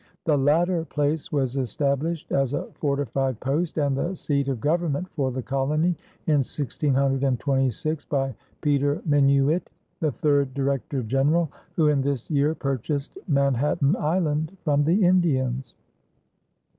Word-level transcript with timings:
The 0.25 0.35
latter 0.35 0.83
place 0.83 1.31
was 1.31 1.55
established 1.55 2.31
as 2.31 2.53
a 2.53 2.65
fortified 2.73 3.39
post 3.39 3.77
and 3.77 3.95
the 3.95 4.15
seat 4.15 4.47
of 4.47 4.59
government 4.59 5.07
for 5.11 5.31
the 5.31 5.43
colony 5.43 5.95
in 6.25 6.37
1626 6.39 8.05
by 8.05 8.33
Peter 8.61 8.99
Minuit, 9.05 9.69
the 9.99 10.11
third 10.11 10.55
Director 10.55 11.03
General, 11.03 11.51
who 11.75 11.87
in 11.89 12.01
this 12.01 12.31
year 12.31 12.55
purchased 12.55 13.19
Manhattan 13.27 13.95
Island 13.95 14.57
from 14.63 14.85
the 14.85 15.05
Indians. 15.05 15.75